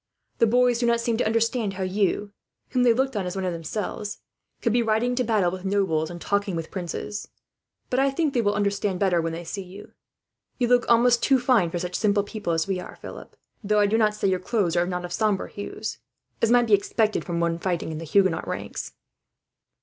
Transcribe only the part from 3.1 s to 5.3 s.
on as one of themselves, could be riding to